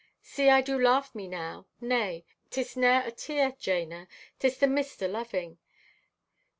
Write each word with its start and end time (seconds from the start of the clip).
See, 0.23 0.49
I 0.49 0.61
do 0.61 0.79
laugh 0.81 1.13
me 1.13 1.27
now—nay, 1.27 2.25
'tis 2.49 2.75
ne'er 2.75 3.03
a 3.05 3.11
tear, 3.11 3.51
Jana, 3.59 4.07
'tis 4.39 4.57
the 4.57 4.65
mist 4.65 5.03
o' 5.03 5.07
loving! 5.07 5.59